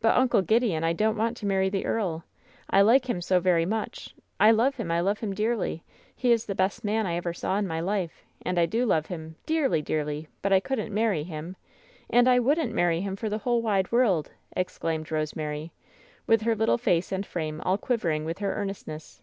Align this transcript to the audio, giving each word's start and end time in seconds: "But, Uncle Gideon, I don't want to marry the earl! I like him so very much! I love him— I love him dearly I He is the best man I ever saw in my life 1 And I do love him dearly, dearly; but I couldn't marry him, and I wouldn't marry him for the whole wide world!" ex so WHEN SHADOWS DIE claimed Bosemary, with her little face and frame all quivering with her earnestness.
"But, 0.00 0.16
Uncle 0.16 0.42
Gideon, 0.42 0.82
I 0.82 0.92
don't 0.92 1.16
want 1.16 1.36
to 1.36 1.46
marry 1.46 1.68
the 1.68 1.86
earl! 1.86 2.24
I 2.68 2.80
like 2.82 3.08
him 3.08 3.20
so 3.22 3.38
very 3.38 3.64
much! 3.64 4.12
I 4.40 4.50
love 4.50 4.74
him— 4.74 4.90
I 4.90 4.98
love 4.98 5.20
him 5.20 5.32
dearly 5.32 5.84
I 5.88 5.92
He 6.16 6.32
is 6.32 6.46
the 6.46 6.56
best 6.56 6.82
man 6.82 7.06
I 7.06 7.14
ever 7.14 7.32
saw 7.32 7.56
in 7.56 7.64
my 7.64 7.78
life 7.78 8.24
1 8.42 8.42
And 8.46 8.58
I 8.58 8.66
do 8.66 8.84
love 8.84 9.06
him 9.06 9.36
dearly, 9.46 9.82
dearly; 9.82 10.26
but 10.42 10.52
I 10.52 10.58
couldn't 10.58 10.92
marry 10.92 11.22
him, 11.22 11.54
and 12.10 12.26
I 12.28 12.40
wouldn't 12.40 12.74
marry 12.74 13.02
him 13.02 13.14
for 13.14 13.28
the 13.28 13.38
whole 13.38 13.62
wide 13.62 13.92
world!" 13.92 14.32
ex 14.56 14.72
so 14.80 14.80
WHEN 14.80 14.80
SHADOWS 14.80 14.80
DIE 14.80 14.80
claimed 14.80 15.22
Bosemary, 15.60 15.70
with 16.26 16.40
her 16.42 16.56
little 16.56 16.78
face 16.78 17.12
and 17.12 17.24
frame 17.24 17.60
all 17.60 17.78
quivering 17.78 18.24
with 18.24 18.38
her 18.40 18.52
earnestness. 18.52 19.22